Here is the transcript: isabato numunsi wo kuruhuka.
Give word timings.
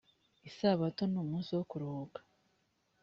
isabato 0.49 1.01
numunsi 1.07 1.51
wo 1.57 1.63
kuruhuka. 1.69 2.19